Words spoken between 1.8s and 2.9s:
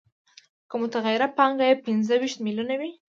پنځه ویشت میلیونه